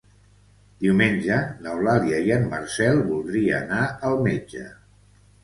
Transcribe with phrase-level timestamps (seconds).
[0.85, 4.67] Diumenge n'Eulàlia i en Marcel voldria anar al metge.